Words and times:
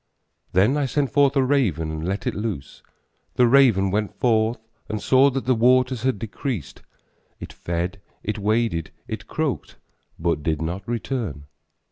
Then 0.53 0.77
I 0.77 0.87
sent 0.87 1.11
forth 1.11 1.35
a 1.35 1.43
raven 1.43 1.91
and 1.91 2.07
let 2.07 2.25
it 2.25 2.33
loose, 2.33 2.81
The 3.35 3.45
raven 3.45 3.91
went 3.91 4.19
forth 4.19 4.57
and 4.89 4.99
saw 4.99 5.29
that 5.29 5.45
the 5.45 5.53
waters 5.53 6.01
had 6.01 6.17
decreased; 6.17 6.81
It 7.39 7.53
fed, 7.53 8.01
it 8.23 8.39
waded, 8.39 8.89
it 9.07 9.27
croaked, 9.27 9.77
but 10.17 10.41
did 10.41 10.59
not 10.59 10.87
return. 10.87 11.45